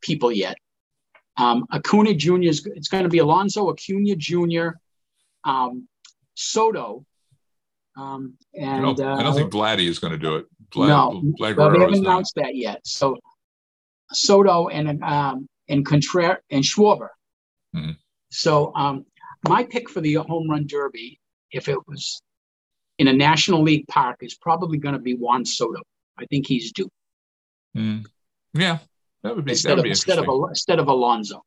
[0.00, 0.56] people yet.
[1.36, 2.42] Um, Acuna Jr.
[2.42, 4.68] is it's going to be Alonso Acuna Jr.
[5.44, 5.88] Um,
[6.34, 7.04] Soto.
[7.96, 10.46] Um, and I don't, uh, I don't think Vladdy is going to do it.
[10.74, 12.46] Vlad, no, Vlad well, they haven't announced not.
[12.46, 12.80] that yet.
[12.84, 13.18] So
[14.10, 17.08] Soto and um, and Contreras and Schwarber.
[17.76, 17.92] Mm-hmm.
[18.30, 19.04] So um,
[19.48, 22.20] my pick for the home run derby, if it was
[22.98, 25.80] in a National League park, is probably going to be Juan Soto.
[26.18, 26.88] I think he's due.
[27.76, 28.06] Mm.
[28.52, 28.78] Yeah,
[29.22, 31.42] that would be instead of instead of instead of Alonso.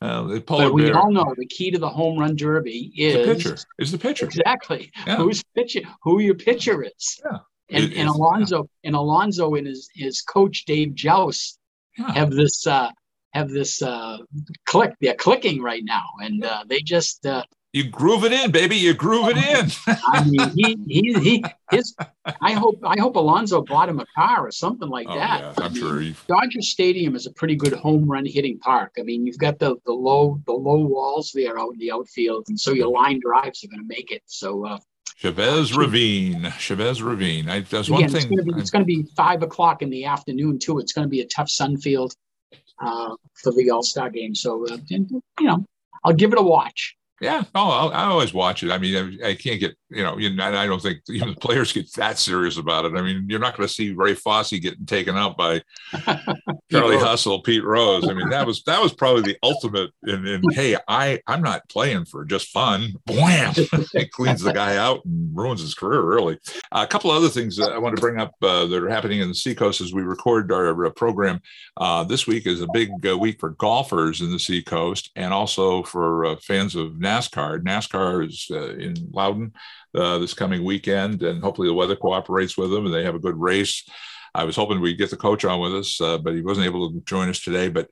[0.00, 3.56] Uh, but we all know the key to the home run derby is the pitcher.
[3.78, 5.16] Is the pitcher exactly yeah.
[5.16, 5.84] who's pitching?
[6.04, 7.20] Who your pitcher is?
[7.22, 7.38] Yeah.
[7.68, 8.88] And, and Alonso yeah.
[8.88, 11.58] and Alonso and his his coach Dave Jauss
[11.98, 12.12] yeah.
[12.12, 12.90] have this uh,
[13.32, 14.18] have this uh,
[14.66, 14.94] click.
[15.00, 18.74] They're clicking right now, and uh, they just uh, you groove it in, baby.
[18.74, 19.70] You groove it in.
[19.86, 21.94] I mean, he, he, he, his.
[22.40, 25.40] I hope, I hope Alonso bought him a car or something like oh, that.
[25.40, 26.00] Yeah, I'm sure.
[26.00, 26.16] He...
[26.26, 28.94] Dodger Stadium is a pretty good home run hitting park.
[28.98, 32.46] I mean, you've got the the low the low walls there out in the outfield,
[32.48, 34.22] and so your line drives are going to make it.
[34.26, 34.66] So.
[34.66, 34.78] Uh,
[35.16, 37.50] Chavez Ravine, Chavez Ravine.
[37.50, 38.26] I, there's one thing.
[38.56, 40.78] It's going to be five o'clock in the afternoon too.
[40.78, 42.14] It's going to be a tough sun field
[42.80, 44.34] uh, for the All Star game.
[44.34, 45.64] So uh, you know,
[46.04, 46.96] I'll give it a watch.
[47.20, 48.70] Yeah, oh, I'll, I always watch it.
[48.70, 51.36] I mean, I, I can't get you know, you know, I don't think even the
[51.36, 52.94] players get that serious about it.
[52.94, 55.62] I mean, you're not going to see Ray Fosse getting taken out by
[56.70, 58.08] Charlie Hustle, Pete Rose.
[58.08, 59.90] I mean, that was that was probably the ultimate.
[60.04, 62.94] In, in hey, I I'm not playing for just fun.
[63.06, 63.52] Blam!
[63.94, 66.02] it cleans the guy out and ruins his career.
[66.02, 66.38] Really.
[66.72, 68.88] Uh, a couple of other things that I want to bring up uh, that are
[68.88, 71.40] happening in the Seacoast as we record our uh, program.
[71.76, 75.82] Uh, this week is a big uh, week for golfers in the Seacoast and also
[75.82, 77.00] for uh, fans of.
[77.10, 77.60] NASCAR.
[77.62, 79.52] NASCAR is uh, in Loudon
[79.94, 83.26] uh, this coming weekend, and hopefully the weather cooperates with them and they have a
[83.26, 83.88] good race.
[84.34, 86.90] I was hoping we'd get the coach on with us, uh, but he wasn't able
[86.90, 87.68] to join us today.
[87.68, 87.88] But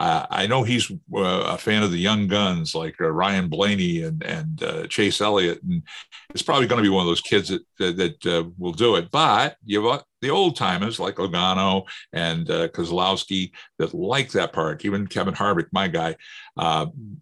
[0.00, 4.02] uh, I know he's uh, a fan of the young guns like uh, Ryan Blaney
[4.02, 5.82] and and uh, Chase Elliott, and
[6.30, 8.96] it's probably going to be one of those kids that that, that uh, will do
[8.96, 9.10] it.
[9.10, 14.86] But you have the old timers like Logano and uh, Keselowski that like that park,
[14.86, 16.16] even Kevin Harvick, my guy,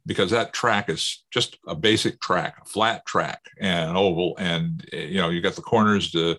[0.06, 4.88] because that track is just a basic track, a flat track and an oval, and
[4.92, 6.38] you know you got the corners to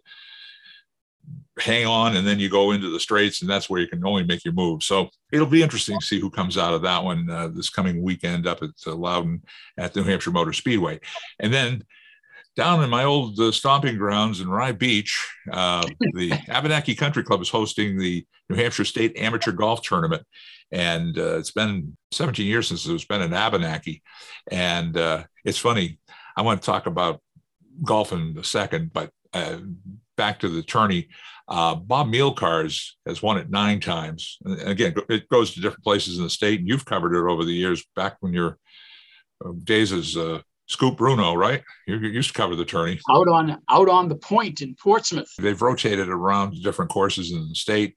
[1.59, 4.23] hang on and then you go into the straits and that's where you can only
[4.23, 4.83] make your move.
[4.83, 8.01] So it'll be interesting to see who comes out of that one uh, this coming
[8.01, 9.43] weekend up at uh, loudon
[9.77, 10.99] at new hampshire motor speedway.
[11.39, 11.83] And then
[12.55, 17.41] down in my old uh, stomping grounds in rye beach uh, the abenaqui country club
[17.41, 20.23] is hosting the new hampshire state amateur golf tournament.
[20.71, 24.01] And uh, it's been 17 years since it's been in abenaqui.
[24.51, 25.99] And uh, it's funny
[26.35, 27.21] i want to talk about
[27.83, 29.11] golf in a second but
[30.19, 31.07] back to the tourney
[31.49, 34.37] uh, Bob Mielkars has won it nine times.
[34.45, 37.43] And again, it goes to different places in the state, and you've covered it over
[37.43, 37.83] the years.
[37.95, 38.59] Back when your
[39.43, 41.63] uh, days as uh, Scoop Bruno, right?
[41.87, 45.31] You, you, used to cover the tourney out on out on the point in Portsmouth.
[45.39, 47.95] They've rotated around different courses in the state.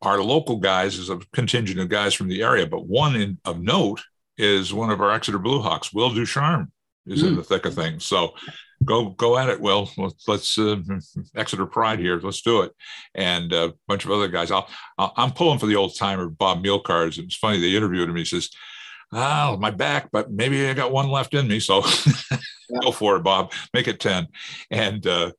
[0.00, 3.60] Our local guys is a contingent of guys from the area, but one in, of
[3.60, 4.00] note
[4.38, 6.72] is one of our Exeter Blue Hawks, Will Ducharme,
[7.06, 7.26] is mm.
[7.26, 7.36] in hmm.
[7.36, 8.06] the thick of things.
[8.06, 8.32] So
[8.84, 9.60] go go at it.
[9.60, 10.76] Will let's, let's uh,
[11.36, 12.18] exeter pride here.
[12.22, 12.72] Let's do it.
[13.14, 14.50] And a bunch of other guys.
[14.50, 18.16] I'll, i am pulling for the old timer bob Mielkars it's funny they interviewed him.
[18.16, 18.50] He says
[19.12, 21.60] oh my back but maybe i got one left in me.
[21.60, 21.82] So
[22.82, 23.52] go for it bob.
[23.74, 24.26] Make it 10
[24.70, 25.32] and uh,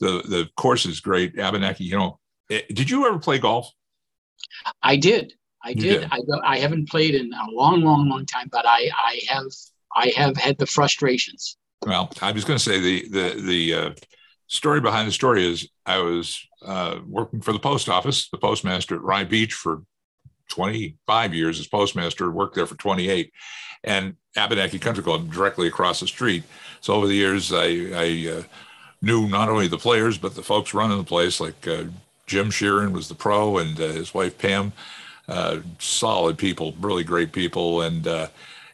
[0.00, 1.36] the the course is great.
[1.36, 2.18] Abenaqui you know
[2.50, 3.70] eh, did you ever play golf?
[4.82, 5.34] I did.
[5.64, 6.08] I did, did.
[6.10, 9.46] I, I haven't played in a long long long time but i i have
[9.94, 13.90] i have had the frustrations well, I was going to say the the the uh,
[14.48, 18.96] story behind the story is I was uh, working for the post office, the postmaster
[18.96, 19.82] at Rye Beach for
[20.50, 23.32] 25 years as postmaster, worked there for 28,
[23.84, 26.42] and Abenaqui Country Club directly across the street.
[26.80, 28.42] So over the years, I, I uh,
[29.02, 31.84] knew not only the players but the folks running the place, like uh,
[32.26, 34.72] Jim Sheeran was the pro, and uh, his wife Pam.
[35.28, 38.06] Uh, solid people, really great people, and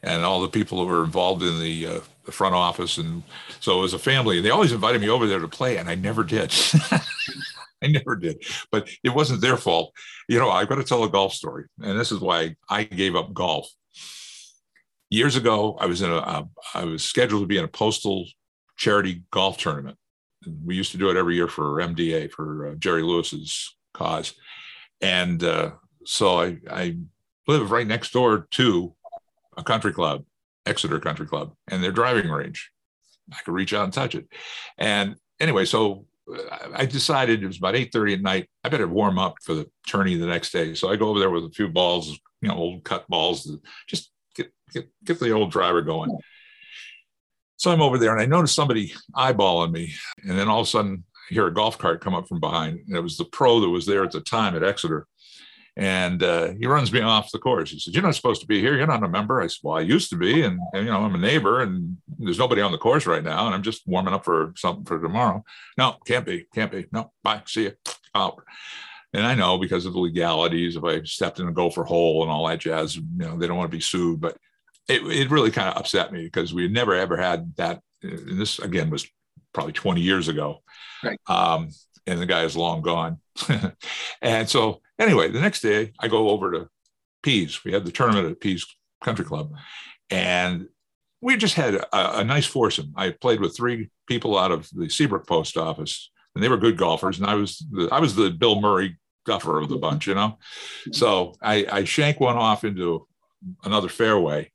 [0.04, 2.98] and all the people who were involved in the the front office.
[2.98, 3.22] And
[3.60, 4.36] so it was a family.
[4.36, 6.52] And they always invited me over there to play, and I never did.
[7.82, 8.42] I never did.
[8.70, 9.92] But it wasn't their fault.
[10.28, 11.64] You know, I've got to tell a golf story.
[11.80, 13.68] And this is why I gave up golf.
[15.10, 18.26] Years ago, I was in a, a I was scheduled to be in a postal
[18.76, 19.98] charity golf tournament.
[20.64, 24.34] We used to do it every year for MDA, for uh, Jerry Lewis's cause.
[25.00, 25.72] And uh,
[26.04, 26.96] so I, I
[27.46, 28.94] live right next door to
[29.56, 30.24] a country club
[30.66, 32.70] Exeter Country Club and their driving range.
[33.32, 34.26] I could reach out and touch it.
[34.78, 38.50] And anyway, so uh, I decided it was about 8:30 at night.
[38.62, 40.74] I better warm up for the tourney the next day.
[40.74, 43.50] So I go over there with a few balls, you know, old cut balls,
[43.88, 46.16] just get get get the old driver going.
[47.56, 49.94] So I'm over there and I notice somebody eyeballing me.
[50.22, 52.80] And then all of a sudden I hear a golf cart come up from behind.
[52.86, 55.06] And it was the pro that was there at the time at Exeter.
[55.76, 57.70] And uh, he runs me off the course.
[57.70, 58.76] He says, "You're not supposed to be here.
[58.76, 61.00] You're not a member." I said, "Well, I used to be, and, and, you know,
[61.00, 64.14] I'm a neighbor, and there's nobody on the course right now, and I'm just warming
[64.14, 65.44] up for something for tomorrow."
[65.76, 66.86] No, can't be, can't be.
[66.92, 67.72] No, bye, see you,
[68.14, 68.40] out.
[69.12, 72.30] And I know because of the legalities, if I stepped in a gopher hole and
[72.30, 74.20] all that jazz, you know, they don't want to be sued.
[74.20, 74.36] But
[74.88, 77.80] it, it really kind of upset me because we never ever had that.
[78.02, 79.08] And this again was
[79.52, 80.62] probably 20 years ago.
[81.02, 81.18] Right.
[81.26, 81.70] Um,
[82.06, 83.18] and the guy is long gone.
[84.22, 86.68] and so Anyway, the next day I go over to
[87.22, 87.64] Pease.
[87.64, 88.64] We had the tournament at Pease
[89.02, 89.52] Country Club,
[90.10, 90.68] and
[91.20, 92.92] we just had a, a, nice foursome.
[92.96, 96.76] I played with three people out of the Seabrook post office, and they were good
[96.76, 97.18] golfers.
[97.18, 100.38] And I was the, I was the Bill Murray guffer of the bunch, you know.
[100.92, 103.08] So I, I shank one off into
[103.64, 104.52] another fairway,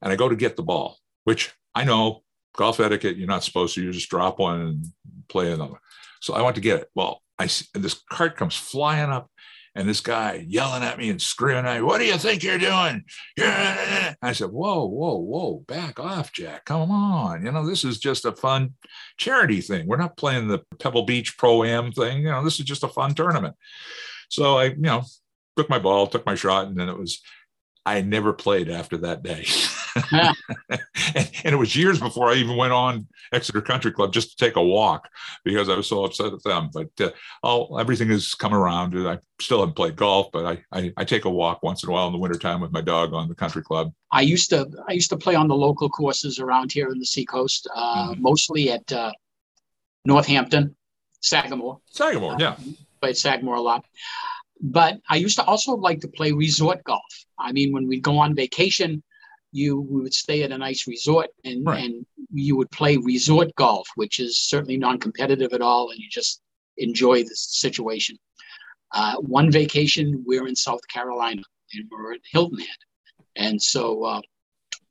[0.00, 2.22] and I go to get the ball, which I know
[2.56, 3.16] golf etiquette.
[3.16, 3.82] You're not supposed to.
[3.82, 4.86] You just drop one and
[5.28, 5.80] play another.
[6.20, 6.90] So I went to get it.
[6.94, 9.28] Well, I this cart comes flying up
[9.74, 12.58] and this guy yelling at me and screaming at me, What do you think you're
[12.58, 13.04] doing?
[13.38, 16.64] I said, Whoa, whoa, whoa, back off, Jack.
[16.66, 17.44] Come on.
[17.44, 18.74] You know, this is just a fun
[19.16, 19.86] charity thing.
[19.86, 22.18] We're not playing the Pebble Beach Pro Am thing.
[22.18, 23.54] You know, this is just a fun tournament.
[24.28, 25.02] So I, you know,
[25.56, 27.22] took my ball, took my shot, and then it was,
[27.84, 29.44] I never played after that day.
[30.12, 34.44] and, and, it was years before I even went on Exeter Country Club just to
[34.44, 35.08] take a walk
[35.44, 36.70] because I was so upset at them.
[36.72, 37.10] But uh,
[37.42, 38.94] all everything has come around.
[38.94, 41.88] and I still haven't played golf, but I, I, I take a walk once in
[41.88, 43.92] a while in the wintertime with my dog on the country club.
[44.10, 47.06] I used to I used to play on the local courses around here in the
[47.06, 48.22] Seacoast, uh, mm-hmm.
[48.22, 49.12] mostly at uh,
[50.04, 50.76] Northampton,
[51.20, 51.80] Sagamore.
[51.90, 52.56] Sagamore, yeah.
[53.00, 53.84] play Sagamore a lot.
[54.62, 57.12] But I used to also like to play resort golf.
[57.38, 59.02] I mean, when we'd go on vacation,
[59.50, 61.84] you we would stay at a nice resort and right.
[61.84, 66.40] and you would play resort golf, which is certainly non-competitive at all, and you just
[66.78, 68.16] enjoy the situation.
[68.92, 71.42] Uh, one vacation, we're in South Carolina
[71.74, 72.68] and we're at Hilton Head,
[73.36, 74.20] and so uh,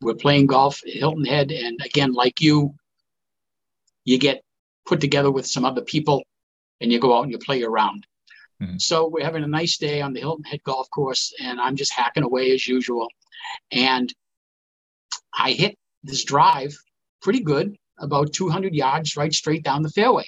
[0.02, 2.76] we're playing golf at Hilton Head, and again, like you,
[4.04, 4.44] you get
[4.86, 6.24] put together with some other people,
[6.82, 8.06] and you go out and you play around.
[8.62, 8.78] Mm-hmm.
[8.78, 11.94] So we're having a nice day on the Hilton Head Golf Course, and I'm just
[11.94, 13.08] hacking away as usual.
[13.72, 14.14] And
[15.34, 16.78] I hit this drive
[17.22, 20.26] pretty good, about 200 yards right straight down the fairway.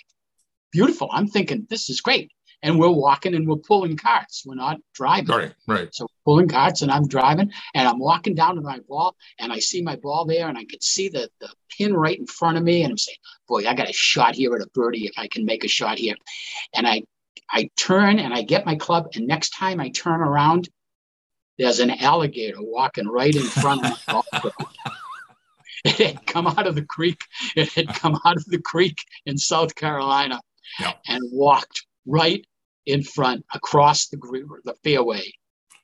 [0.71, 1.09] Beautiful.
[1.11, 2.31] I'm thinking this is great.
[2.63, 4.43] And we're walking and we're pulling carts.
[4.45, 5.35] We're not driving.
[5.35, 5.89] Right, right.
[5.93, 9.59] So pulling carts and I'm driving and I'm walking down to my ball and I
[9.59, 12.63] see my ball there and I can see the, the pin right in front of
[12.63, 13.17] me and I'm saying,
[13.49, 15.97] boy, I got a shot here at a birdie if I can make a shot
[15.97, 16.15] here.
[16.73, 17.03] And I
[17.51, 20.69] I turn and I get my club, and next time I turn around,
[21.57, 24.53] there's an alligator walking right in front of my golf club.
[25.85, 27.19] It had come out of the creek.
[27.57, 30.39] It had come out of the creek in South Carolina
[31.09, 32.45] and walked right
[32.85, 34.17] in front across the
[34.63, 35.33] the fairway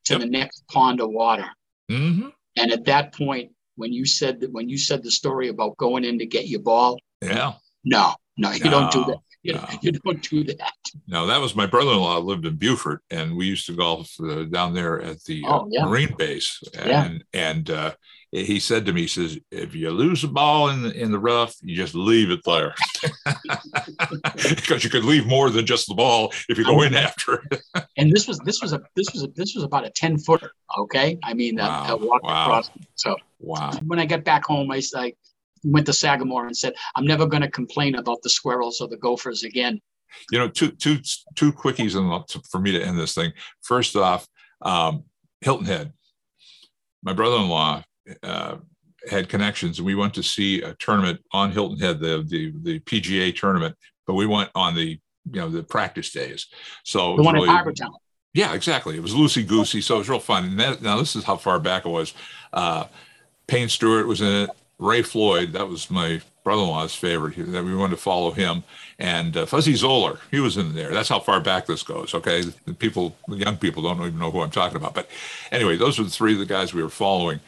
[0.05, 0.21] to yep.
[0.21, 1.49] the next pond of water.
[1.91, 2.29] Mm-hmm.
[2.57, 6.03] And at that point, when you said that, when you said the story about going
[6.03, 8.71] in to get your ball, yeah, no, no, you no.
[8.71, 9.19] don't do that.
[9.41, 9.65] You, no.
[9.81, 10.73] you don't do that.
[11.07, 14.73] No, that was my brother-in-law lived in Beaufort, and we used to golf uh, down
[14.73, 15.85] there at the uh, oh, yeah.
[15.85, 16.61] Marine base.
[16.77, 17.19] And yeah.
[17.33, 17.91] and uh,
[18.31, 21.19] he said to me, he says, "If you lose a ball in the, in the
[21.19, 22.75] rough, you just leave it there,
[24.35, 27.61] because you could leave more than just the ball if you go in after it."
[27.97, 30.51] and this was this was a this was a, this was about a ten footer.
[30.77, 31.93] Okay, I mean, wow.
[31.93, 32.43] uh, walk wow.
[32.43, 32.69] across.
[32.95, 33.71] So wow.
[33.85, 35.13] When I got back home, I, I
[35.63, 38.97] went to Sagamore and said, I'm never going to complain about the squirrels or the
[38.97, 39.79] gophers again.
[40.31, 40.99] You know, two, two,
[41.35, 41.93] two quickies
[42.49, 43.31] for me to end this thing.
[43.61, 44.27] First off,
[44.61, 45.03] um,
[45.41, 45.93] Hilton Head.
[47.03, 47.83] My brother-in-law
[48.23, 48.55] uh,
[49.09, 52.79] had connections, and we went to see a tournament on Hilton Head, the the, the
[52.81, 53.75] PGA tournament.
[54.05, 54.99] But we went on the
[55.31, 56.47] you know the practice days.
[56.83, 57.93] So the one really, in Harbour Town.
[58.33, 58.95] Yeah, exactly.
[58.95, 60.45] It was loosey goosey, so it was real fun.
[60.45, 62.13] And that, now this is how far back it was.
[62.53, 62.85] Uh,
[63.47, 64.49] Payne Stewart was in it.
[64.79, 67.35] Ray Floyd, that was my brother-in-law's favorite.
[67.51, 68.63] That we wanted to follow him,
[68.97, 70.19] and uh, Fuzzy Zoeller.
[70.31, 70.91] he was in there.
[70.91, 72.13] That's how far back this goes.
[72.13, 74.95] Okay, the people, the young people don't even know who I'm talking about.
[74.95, 75.09] But
[75.51, 77.41] anyway, those were the three of the guys we were following.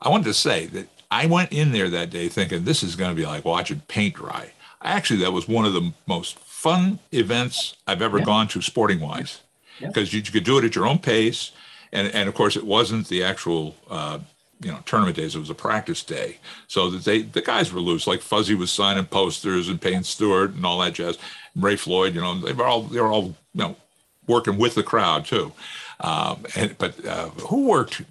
[0.00, 3.10] I wanted to say that I went in there that day thinking this is going
[3.10, 4.50] to be like watching paint dry.
[4.82, 8.24] Actually, that was one of the most fun events I've ever yeah.
[8.24, 9.40] gone to, sporting wise,
[9.80, 10.18] because yeah.
[10.18, 11.52] you, you, could do it at your own pace,
[11.92, 13.76] and and of course it wasn't the actual.
[13.88, 14.18] Uh,
[14.64, 15.36] you know tournament days.
[15.36, 18.06] It was a practice day, so that they the guys were loose.
[18.06, 21.18] Like Fuzzy was signing posters and Payne Stewart and all that jazz.
[21.54, 23.76] And Ray Floyd, you know, they were all they were all you know
[24.26, 25.52] working with the crowd too.
[26.00, 28.02] Um, and, but uh, who worked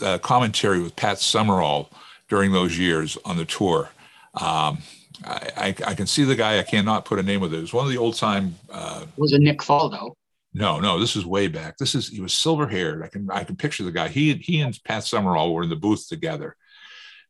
[0.00, 1.90] uh, commentary with Pat Summerall
[2.28, 3.90] during those years on the tour?
[4.34, 4.78] Um,
[5.24, 6.58] I, I, I, can see the guy.
[6.58, 7.58] I cannot put a name with it.
[7.58, 8.56] It was one of the old time.
[8.70, 10.14] Uh, was it Nick Faldo?
[10.52, 11.76] No, no, this is way back.
[11.78, 13.04] This is he was silver haired.
[13.04, 14.08] I can I can picture the guy.
[14.08, 16.56] He he and Pat Summerall were in the booth together.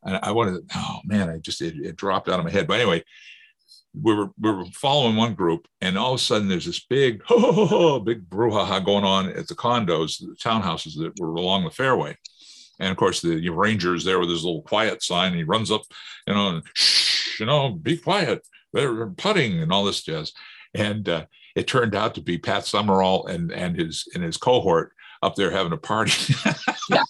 [0.02, 2.66] And I wanted, oh man, I just it, it dropped out of my head.
[2.66, 3.04] But anyway,
[4.00, 7.22] we were we were following one group, and all of a sudden there's this big
[7.26, 11.34] ho, ho, ho, ho big brouhaha going on at the condos, the townhouses that were
[11.34, 12.16] along the fairway.
[12.78, 15.28] And of course, the Rangers there with his little quiet sign.
[15.28, 15.82] and he runs up,
[16.26, 18.46] you know, and, shh, you know, be quiet.
[18.72, 20.32] They're putting and all this jazz.
[20.72, 21.26] And uh,
[21.60, 25.50] it turned out to be Pat Summerall and and his and his cohort up there
[25.50, 26.34] having a party.
[26.90, 27.02] yeah.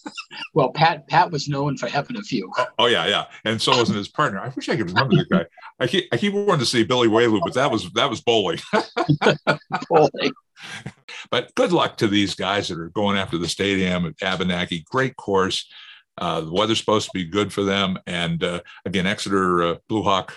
[0.53, 2.51] Well, Pat Pat was known for having a few.
[2.59, 4.41] Oh, oh, yeah, yeah, and so wasn't his partner.
[4.41, 5.47] I wish I could remember the guy.
[5.79, 8.59] I keep I keep wanting to see Billy Welu, but that was that was bowling.
[9.89, 10.33] bowling.
[11.31, 14.85] But good luck to these guys that are going after the stadium at Abenaqui.
[14.87, 15.73] Great course.
[16.19, 17.97] Uh, the weather's supposed to be good for them.
[18.09, 20.37] And uh, again, Exeter uh, Blue Hawk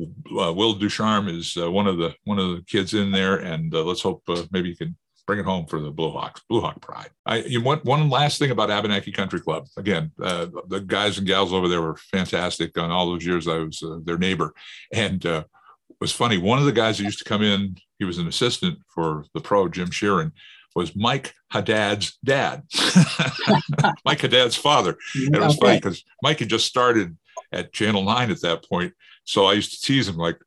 [0.00, 3.74] uh, Will Ducharme is uh, one of the one of the kids in there, and
[3.74, 6.60] uh, let's hope uh, maybe you can bring it home for the Blue Hawks, Blue
[6.60, 7.10] Hawk pride.
[7.24, 9.66] I you want one last thing about Abenaqui Country Club.
[9.76, 12.76] Again, uh, the guys and gals over there were fantastic.
[12.78, 14.52] On all those years, I was uh, their neighbor,
[14.92, 15.46] and it
[16.00, 16.38] was funny.
[16.38, 19.40] One of the guys who used to come in, he was an assistant for the
[19.40, 20.32] pro Jim Sheeran.
[20.74, 22.64] Was Mike Haddad's dad,
[24.04, 24.98] Mike Haddad's father.
[25.14, 25.66] And it was okay.
[25.66, 27.16] funny because Mike had just started
[27.52, 28.92] at Channel 9 at that point,
[29.26, 30.38] so I used to tease him like,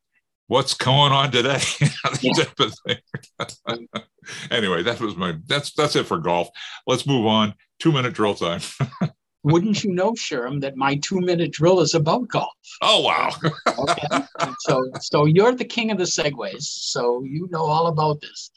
[0.47, 1.61] "What's going on today?"
[4.51, 6.49] anyway, that was my that's that's it for golf.
[6.87, 7.53] Let's move on.
[7.77, 8.61] Two minute drill time.
[9.43, 12.49] wouldn't you know, Sherm, that my two minute drill is about golf?
[12.81, 13.31] Oh, wow.
[13.77, 14.25] okay.
[14.59, 16.63] So, so you're the king of the segues.
[16.63, 18.51] So you know all about this.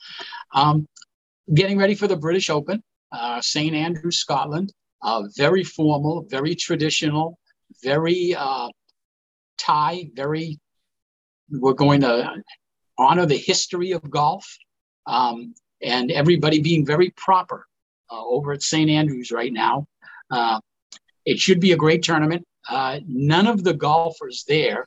[0.54, 0.88] Um,
[1.54, 2.82] getting ready for the British Open,
[3.12, 3.74] uh, St.
[3.74, 4.72] Andrews, Scotland.
[5.02, 7.36] Uh, very formal, very traditional,
[7.82, 8.68] very uh,
[9.58, 10.58] Thai, very,
[11.50, 12.42] we're going to
[12.98, 14.46] honor the history of golf
[15.06, 17.66] um, and everybody being very proper
[18.10, 18.90] uh, over at St.
[18.90, 19.86] Andrews right now.
[20.30, 20.60] Uh,
[21.24, 22.44] it should be a great tournament.
[22.68, 24.86] Uh, none of the golfers there,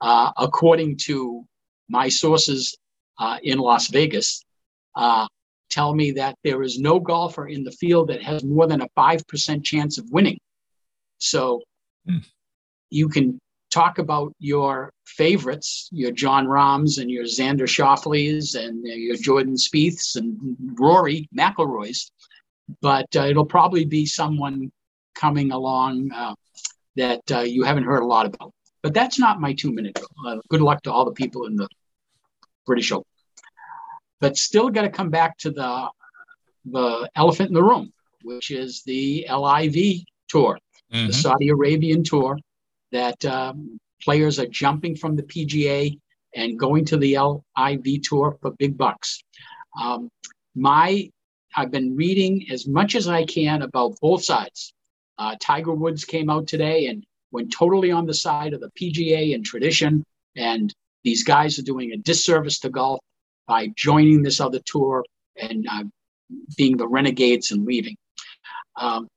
[0.00, 1.44] uh, according to
[1.88, 2.76] my sources
[3.18, 4.44] uh, in Las Vegas,
[4.94, 5.26] uh,
[5.70, 8.88] tell me that there is no golfer in the field that has more than a
[8.96, 10.38] 5% chance of winning.
[11.18, 11.62] So
[12.08, 12.24] mm.
[12.90, 13.38] you can
[13.70, 20.16] talk about your favorites, your Jon Rahms and your Xander Schauffele's and your Jordan Spieths
[20.16, 22.10] and Rory McIlroy's,
[22.80, 24.70] but uh, it'll probably be someone
[25.14, 26.34] coming along uh,
[26.96, 28.52] that uh, you haven't heard a lot about.
[28.82, 29.98] But that's not my two minute.
[30.26, 31.68] Uh, good luck to all the people in the
[32.66, 33.04] British Open.
[34.20, 35.88] But still got to come back to the
[36.64, 40.58] the elephant in the room, which is the LIV tour,
[40.92, 41.06] mm-hmm.
[41.06, 42.36] the Saudi Arabian tour,
[42.92, 45.98] that um, players are jumping from the PGA
[46.34, 49.22] and going to the LIV tour for big bucks.
[49.80, 50.08] Um,
[50.54, 51.10] my
[51.56, 54.74] I've been reading as much as I can about both sides.
[55.18, 59.34] Uh, Tiger Woods came out today and went totally on the side of the PGA
[59.34, 60.04] and tradition.
[60.36, 60.72] And
[61.04, 63.00] these guys are doing a disservice to golf
[63.46, 65.04] by joining this other tour
[65.40, 65.84] and uh,
[66.56, 67.96] being the renegades and leaving.
[68.76, 69.08] Um,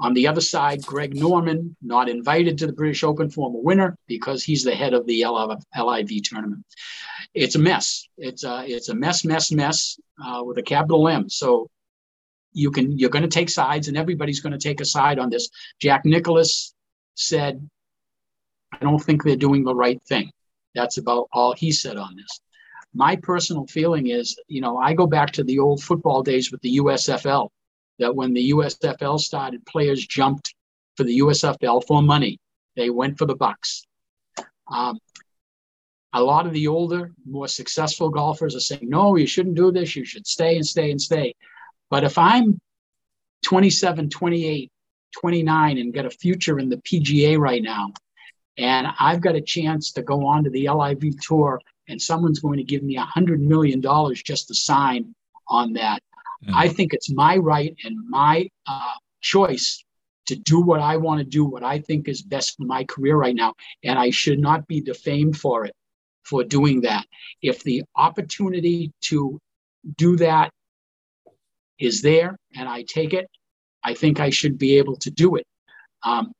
[0.00, 4.44] on the other side, Greg Norman, not invited to the British Open former winner because
[4.44, 6.64] he's the head of the LIV tournament.
[7.34, 8.08] It's a mess.
[8.16, 11.28] It's a, it's a mess, mess, mess uh, with a capital M.
[11.28, 11.68] So
[12.52, 15.30] you can you're going to take sides and everybody's going to take a side on
[15.30, 15.48] this
[15.80, 16.74] jack Nicklaus
[17.14, 17.68] said
[18.72, 20.30] i don't think they're doing the right thing
[20.74, 22.40] that's about all he said on this
[22.94, 26.60] my personal feeling is you know i go back to the old football days with
[26.62, 27.48] the usfl
[27.98, 30.54] that when the usfl started players jumped
[30.96, 32.38] for the usfl for money.
[32.76, 33.86] They went for the bucks.
[34.70, 34.98] Um,
[36.12, 39.94] a lot of the older more successful golfers are saying no you shouldn't do this.
[39.94, 41.34] You should stay and stay and stay.
[41.90, 42.60] But if I'm
[43.44, 44.70] 27, 28,
[45.20, 47.92] 29 and get a future in the PGA right now,
[48.58, 52.58] and I've got a chance to go on to the LIV tour, and someone's going
[52.58, 53.80] to give me a $100 million
[54.14, 55.14] just to sign
[55.46, 56.02] on that,
[56.44, 56.54] mm-hmm.
[56.54, 59.84] I think it's my right and my uh, choice
[60.26, 63.16] to do what I want to do, what I think is best for my career
[63.16, 63.54] right now.
[63.82, 65.74] And I should not be defamed for it,
[66.24, 67.06] for doing that.
[67.42, 69.38] If the opportunity to
[69.96, 70.50] do that
[71.78, 73.26] is there and I take it,
[73.82, 75.46] I think I should be able to do it.
[76.02, 76.32] Um,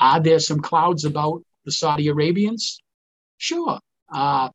[0.00, 2.80] are there some clouds about the Saudi Arabians?
[3.36, 3.78] Sure.
[4.12, 4.48] Uh,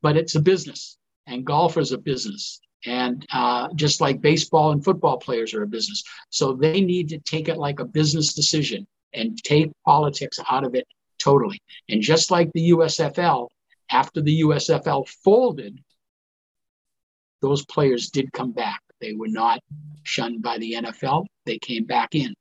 [0.00, 2.60] but it's a business and golf is a business.
[2.84, 6.02] And uh, just like baseball and football players are a business.
[6.30, 10.74] So they need to take it like a business decision and take politics out of
[10.74, 10.86] it
[11.18, 11.60] totally.
[11.88, 13.48] And just like the USFL,
[13.90, 15.78] after the USFL folded,
[17.40, 18.80] those players did come back.
[19.00, 19.60] They were not
[20.04, 21.26] shunned by the NFL.
[21.44, 22.34] They came back in.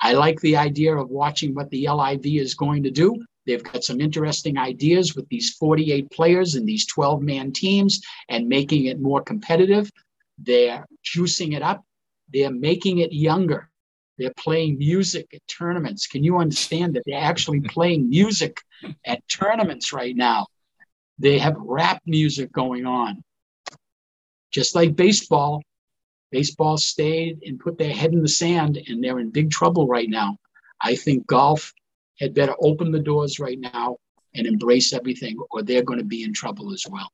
[0.00, 3.22] I like the idea of watching what the LIV is going to do.
[3.50, 8.48] They've got some interesting ideas with these 48 players and these 12 man teams and
[8.48, 9.90] making it more competitive.
[10.38, 11.84] They're juicing it up.
[12.32, 13.68] They're making it younger.
[14.18, 16.06] They're playing music at tournaments.
[16.06, 18.58] Can you understand that they're actually playing music
[19.04, 20.46] at tournaments right now?
[21.18, 23.24] They have rap music going on.
[24.52, 25.62] Just like baseball,
[26.30, 30.08] Baseball stayed and put their head in the sand, and they're in big trouble right
[30.08, 30.36] now.
[30.80, 31.72] I think golf
[32.20, 33.96] had better open the doors right now
[34.34, 37.10] and embrace everything, or they're going to be in trouble as well.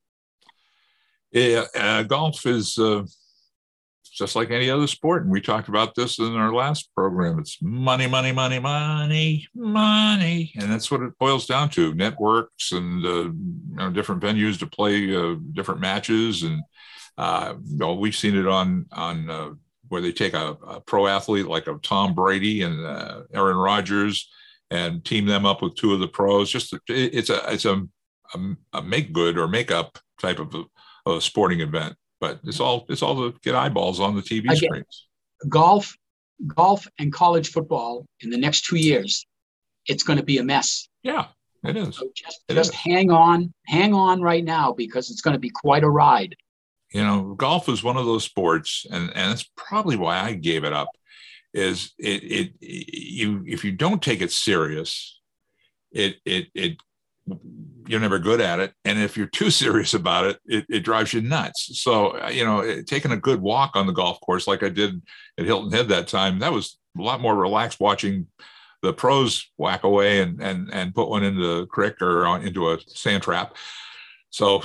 [1.33, 3.05] Yeah, uh, golf is uh,
[4.13, 7.39] just like any other sport, and we talked about this in our last program.
[7.39, 13.05] It's money, money, money, money, money, and that's what it boils down to: networks and
[13.05, 13.35] uh, you
[13.75, 16.63] know, different venues to play uh, different matches and
[17.19, 19.51] uh, you know, we've seen it on on uh,
[19.89, 22.79] where they take a, a, pro athlete like a Tom Brady and
[23.33, 24.29] Aaron Rodgers
[24.71, 26.51] and team them up with two of the pros.
[26.51, 27.83] Just it's a it's a,
[28.35, 28.39] a,
[28.73, 32.87] a make good or make up type of a, a, sporting event, but it's all
[32.89, 35.09] it's all to get eyeballs on the TV Again, screens.
[35.49, 35.95] Golf,
[36.47, 39.27] golf, and college football in the next two years,
[39.87, 40.89] it's going to be a mess.
[41.03, 41.27] Yeah,
[41.65, 41.97] it is.
[41.97, 42.81] So just it just is.
[42.81, 46.35] hang on, hang on right now because it's going to be quite a ride
[46.93, 50.65] you know golf is one of those sports and and it's probably why i gave
[50.65, 50.89] it up
[51.57, 55.21] is it, it you if you don't take it serious,
[55.91, 56.77] it it it
[57.89, 58.73] you're never good at it.
[58.85, 61.81] And if you're too serious about it, it, it drives you nuts.
[61.83, 65.03] So, uh, you know, taking a good walk on the golf course, like I did
[65.39, 68.27] at Hilton Head that time, that was a lot more relaxed watching
[68.83, 72.71] the pros whack away and, and, and put one into the creek or on, into
[72.71, 73.57] a sand trap.
[74.31, 74.63] So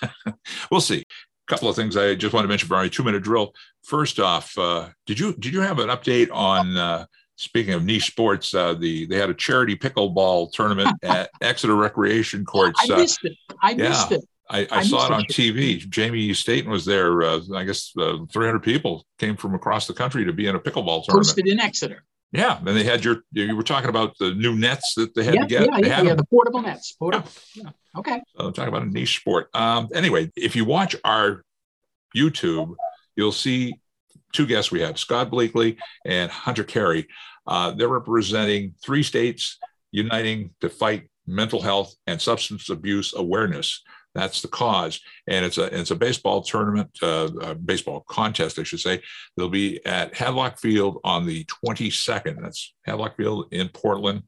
[0.70, 1.03] we'll see.
[1.46, 3.52] A couple of things I just want to mention for our two minute drill.
[3.82, 8.06] First off, uh, did you, did you have an update on, uh, speaking of niche
[8.06, 12.80] sports, uh, the they had a charity pickleball tournament at Exeter Recreation Courts.
[12.82, 13.36] I missed it.
[13.60, 14.24] I missed it.
[14.48, 15.78] I, I, I saw it on TV.
[15.88, 17.22] Jamie Staten was there.
[17.22, 20.60] Uh, I guess uh, 300 people came from across the country to be in a
[20.60, 21.26] pickleball tournament.
[21.26, 22.04] Posted in Exeter.
[22.34, 23.18] Yeah, and they had your.
[23.30, 25.60] You were talking about the new nets that they had yeah, to get.
[25.62, 26.92] Yeah, they yeah, yeah the portable nets.
[26.92, 27.28] Portable.
[27.54, 27.62] Yeah.
[27.64, 28.00] yeah.
[28.00, 28.22] Okay.
[28.36, 29.48] So talking about a niche sport.
[29.54, 31.44] Um, anyway, if you watch our
[32.14, 32.74] YouTube,
[33.14, 33.74] you'll see
[34.32, 37.06] two guests we have: Scott Bleakley and Hunter Carey.
[37.46, 39.58] Uh, they're representing three states
[39.92, 43.80] uniting to fight mental health and substance abuse awareness.
[44.14, 48.62] That's the cause, and it's a it's a baseball tournament, uh, a baseball contest, I
[48.62, 49.02] should say.
[49.36, 52.40] They'll be at Hadlock Field on the 22nd.
[52.40, 54.22] That's Hadlock Field in Portland,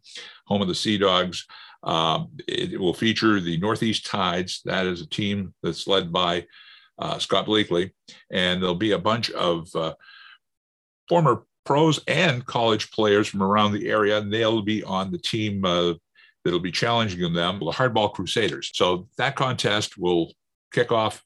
[0.47, 1.47] home of the Sea Dogs.
[1.85, 4.61] Um, it, it, will feature the Northeast Tides.
[4.65, 6.47] That is a team that's led by
[6.99, 7.93] uh, Scott Bleakley,
[8.33, 9.95] and there'll be a bunch of uh,
[11.09, 15.65] former pros and college players from around the area, and they'll be on the team
[15.65, 15.95] uh,
[16.47, 18.71] that'll be challenging them, the Hardball Crusaders.
[18.73, 20.33] So that contest will
[20.73, 21.23] kick off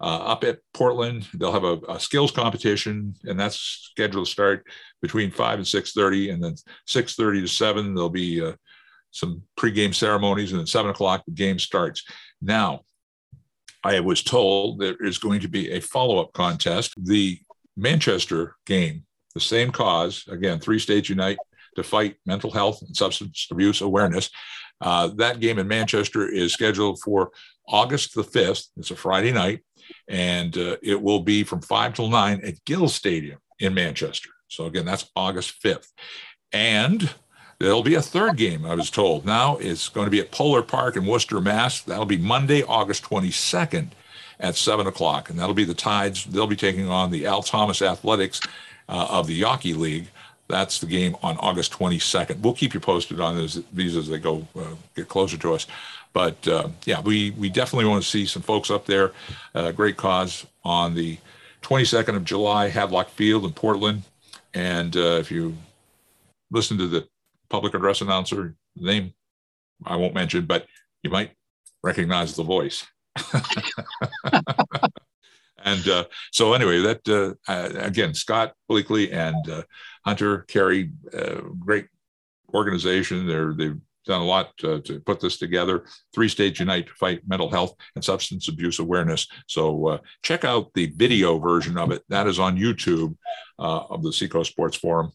[0.00, 1.28] uh, up at Portland.
[1.34, 4.66] They'll have a, a, skills competition, and that's scheduled to start
[5.02, 6.56] between five and six thirty, and then
[6.86, 8.52] six thirty to seven there'll be uh,
[9.10, 12.02] some pregame ceremonies, and then seven o'clock the game starts.
[12.40, 12.80] Now,
[13.84, 16.94] I was told there is going to be a follow-up contest.
[16.96, 17.38] The
[17.76, 19.04] Manchester game
[19.34, 20.24] the same cause.
[20.28, 21.38] Again, three states unite
[21.76, 24.30] to fight mental health and substance abuse awareness.
[24.82, 27.30] Uh, that game in Manchester is scheduled for
[27.68, 28.68] August the 5th.
[28.76, 29.60] It's a Friday night,
[30.08, 34.30] and uh, it will be from 5 till 9 at Gill Stadium in Manchester.
[34.48, 35.88] So, again, that's August 5th.
[36.52, 37.14] And
[37.60, 39.24] there'll be a third game, I was told.
[39.24, 41.80] Now it's going to be at Polar Park in Worcester, Mass.
[41.80, 43.90] That'll be Monday, August 22nd
[44.40, 45.30] at 7 o'clock.
[45.30, 46.24] And that'll be the Tides.
[46.24, 48.40] They'll be taking on the Al Thomas Athletics
[48.88, 50.08] uh, of the Yawkey League.
[50.48, 52.40] That's the game on August 22nd.
[52.40, 55.66] We'll keep you posted on those, these as they go uh, get closer to us.
[56.12, 59.12] But uh, yeah, we, we definitely want to see some folks up there.
[59.54, 61.18] Uh, great cause on the
[61.62, 64.02] 22nd of July, Hadlock Field in Portland.
[64.52, 65.56] And uh, if you
[66.50, 67.08] listen to the
[67.48, 69.14] public address announcer, name
[69.84, 70.66] I won't mention, but
[71.02, 71.32] you might
[71.82, 72.86] recognize the voice.
[75.64, 79.62] And uh, so, anyway, that uh, uh, again, Scott Bleakley and uh,
[80.04, 81.86] Hunter Carey, uh, great
[82.54, 83.26] organization.
[83.26, 85.84] They're they've done a lot to, to, put this together.
[86.12, 89.28] Three states unite to fight mental health and substance abuse awareness.
[89.46, 92.02] So uh, check out the video version of it.
[92.08, 93.16] That is on YouTube
[93.58, 95.12] of the Seacoast Sports Forum.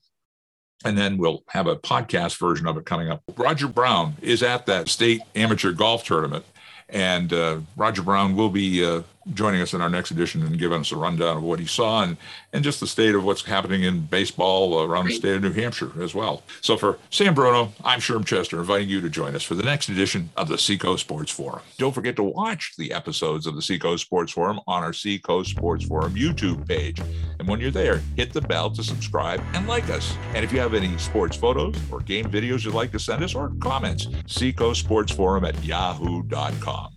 [0.85, 3.23] And then we'll have a podcast version of it coming up.
[3.35, 6.45] Roger Brown is at that state amateur golf tournament.
[6.89, 9.01] And uh, Roger Brown will be uh,
[9.34, 12.03] joining us in our next edition and giving us a rundown of what he saw
[12.03, 12.17] and,
[12.53, 15.91] and just the state of what's happening in baseball around the state of New Hampshire
[16.01, 16.43] as well.
[16.61, 19.89] So for Sam Bruno, I'm Sherm Chester, inviting you to join us for the next
[19.89, 21.61] edition of the Seacoast Sports Forum.
[21.78, 25.86] Don't forget to watch the episodes of the Seacoast Sports Forum on our Seacoast Sports
[25.86, 26.99] Forum YouTube page.
[27.39, 30.15] And when you're there, hit the bell to subscribe and like us.
[30.34, 33.36] And if you have any sports photos or game videos you'd like to send us
[33.36, 36.93] or comments, Seacoast Sports Forum at yahoo.com.